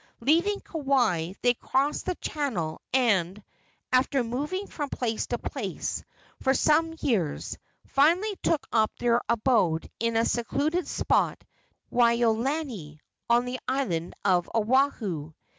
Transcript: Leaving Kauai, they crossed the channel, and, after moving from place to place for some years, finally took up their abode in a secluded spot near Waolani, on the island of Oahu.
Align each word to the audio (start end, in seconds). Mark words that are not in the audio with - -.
Leaving 0.19 0.59
Kauai, 0.61 1.33
they 1.43 1.53
crossed 1.53 2.07
the 2.07 2.15
channel, 2.15 2.81
and, 2.91 3.43
after 3.93 4.23
moving 4.23 4.65
from 4.65 4.89
place 4.89 5.27
to 5.27 5.37
place 5.37 6.03
for 6.41 6.55
some 6.55 6.95
years, 7.01 7.55
finally 7.85 8.35
took 8.41 8.65
up 8.71 8.89
their 8.97 9.21
abode 9.29 9.91
in 9.99 10.17
a 10.17 10.25
secluded 10.25 10.87
spot 10.87 11.43
near 11.91 12.01
Waolani, 12.15 12.97
on 13.29 13.45
the 13.45 13.59
island 13.67 14.15
of 14.25 14.49
Oahu. 14.55 15.33